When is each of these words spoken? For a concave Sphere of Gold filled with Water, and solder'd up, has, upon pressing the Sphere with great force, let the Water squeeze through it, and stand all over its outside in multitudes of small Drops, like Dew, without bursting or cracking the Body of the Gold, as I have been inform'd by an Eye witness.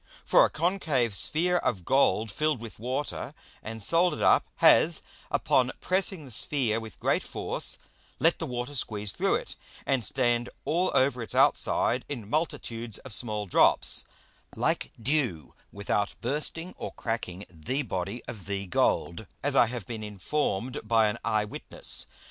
For 0.25 0.43
a 0.43 0.49
concave 0.49 1.13
Sphere 1.13 1.57
of 1.57 1.85
Gold 1.85 2.31
filled 2.31 2.59
with 2.59 2.79
Water, 2.79 3.35
and 3.61 3.83
solder'd 3.83 4.23
up, 4.23 4.47
has, 4.55 5.03
upon 5.29 5.71
pressing 5.79 6.25
the 6.25 6.31
Sphere 6.31 6.79
with 6.79 6.99
great 6.99 7.21
force, 7.21 7.77
let 8.17 8.39
the 8.39 8.47
Water 8.47 8.73
squeeze 8.73 9.11
through 9.11 9.35
it, 9.35 9.55
and 9.85 10.03
stand 10.03 10.49
all 10.65 10.89
over 10.95 11.21
its 11.21 11.35
outside 11.35 12.03
in 12.09 12.27
multitudes 12.27 12.97
of 12.97 13.13
small 13.13 13.45
Drops, 13.45 14.05
like 14.55 14.91
Dew, 14.99 15.53
without 15.71 16.15
bursting 16.19 16.73
or 16.79 16.91
cracking 16.93 17.45
the 17.47 17.83
Body 17.83 18.25
of 18.25 18.47
the 18.47 18.65
Gold, 18.65 19.27
as 19.43 19.55
I 19.55 19.67
have 19.67 19.85
been 19.85 20.03
inform'd 20.03 20.79
by 20.83 21.09
an 21.09 21.19
Eye 21.23 21.45
witness. 21.45 22.07